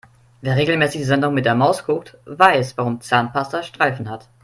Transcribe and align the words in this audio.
Wer 0.41 0.55
regelmäßig 0.55 1.01
die 1.01 1.05
Sendung 1.05 1.35
mit 1.35 1.45
der 1.45 1.53
Maus 1.53 1.85
guckt, 1.85 2.17
weiß 2.25 2.75
warum 2.75 3.01
Zahnpasta 3.01 3.61
Streifen 3.61 4.09
hat. 4.09 4.27